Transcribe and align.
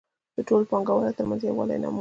د 0.35 0.37
ټولو 0.47 0.65
پانګوالو 0.71 1.15
ترمنځ 1.17 1.41
یووالی 1.43 1.75
ناممکن 1.81 1.87
وو 1.87 1.89